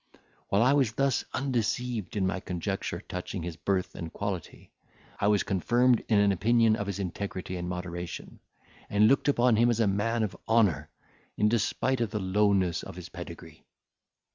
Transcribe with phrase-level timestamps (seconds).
[0.47, 4.71] While I was thus undeceived in my conjecture touching his birth and quality,
[5.19, 8.39] I was confirmed in an opinion of his integrity and moderation,
[8.89, 10.89] and looked upon him as a man of honour,
[11.37, 13.63] in despite of the lowness of his pedigree.